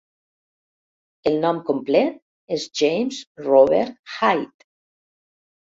El 1.31 1.37
nom 1.43 1.59
complet 1.69 2.57
és 2.59 2.67
James 2.83 3.21
Robert 3.51 3.97
Hyde. 4.19 4.71